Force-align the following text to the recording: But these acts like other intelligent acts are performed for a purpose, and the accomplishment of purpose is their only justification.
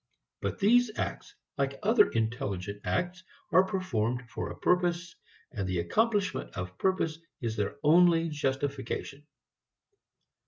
But 0.41 0.57
these 0.57 0.89
acts 0.97 1.35
like 1.59 1.77
other 1.83 2.09
intelligent 2.09 2.81
acts 2.85 3.23
are 3.51 3.63
performed 3.67 4.27
for 4.31 4.49
a 4.49 4.57
purpose, 4.57 5.15
and 5.51 5.67
the 5.69 5.77
accomplishment 5.77 6.57
of 6.57 6.79
purpose 6.79 7.19
is 7.39 7.55
their 7.55 7.75
only 7.83 8.29
justification. 8.29 9.27